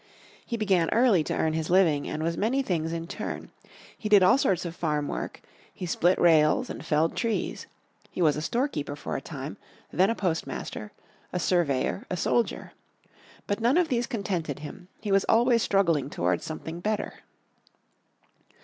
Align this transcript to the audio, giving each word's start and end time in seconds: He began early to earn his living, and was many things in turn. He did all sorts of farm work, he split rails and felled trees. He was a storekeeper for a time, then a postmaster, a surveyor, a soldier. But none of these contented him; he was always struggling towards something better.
He 0.43 0.57
began 0.57 0.89
early 0.91 1.23
to 1.25 1.37
earn 1.37 1.53
his 1.53 1.69
living, 1.69 2.07
and 2.09 2.23
was 2.23 2.35
many 2.35 2.63
things 2.63 2.91
in 2.91 3.05
turn. 3.05 3.51
He 3.95 4.09
did 4.09 4.23
all 4.23 4.39
sorts 4.39 4.65
of 4.65 4.75
farm 4.75 5.07
work, 5.07 5.43
he 5.71 5.85
split 5.85 6.17
rails 6.17 6.71
and 6.71 6.83
felled 6.83 7.15
trees. 7.15 7.67
He 8.09 8.19
was 8.19 8.35
a 8.35 8.41
storekeeper 8.41 8.95
for 8.95 9.15
a 9.15 9.21
time, 9.21 9.57
then 9.93 10.09
a 10.09 10.15
postmaster, 10.15 10.91
a 11.31 11.39
surveyor, 11.39 12.07
a 12.09 12.17
soldier. 12.17 12.71
But 13.45 13.59
none 13.59 13.77
of 13.77 13.89
these 13.89 14.07
contented 14.07 14.57
him; 14.57 14.87
he 15.01 15.11
was 15.11 15.23
always 15.25 15.61
struggling 15.61 16.09
towards 16.09 16.43
something 16.43 16.79
better. 16.79 17.19